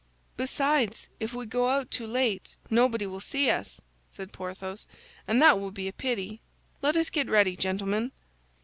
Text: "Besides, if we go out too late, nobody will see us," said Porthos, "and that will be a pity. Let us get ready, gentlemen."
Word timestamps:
"Besides, 0.35 1.09
if 1.19 1.31
we 1.31 1.45
go 1.45 1.67
out 1.69 1.91
too 1.91 2.07
late, 2.07 2.57
nobody 2.71 3.05
will 3.05 3.19
see 3.19 3.51
us," 3.51 3.79
said 4.09 4.33
Porthos, 4.33 4.87
"and 5.27 5.39
that 5.43 5.59
will 5.59 5.69
be 5.69 5.87
a 5.87 5.93
pity. 5.93 6.41
Let 6.81 6.95
us 6.97 7.11
get 7.11 7.29
ready, 7.29 7.55
gentlemen." 7.55 8.11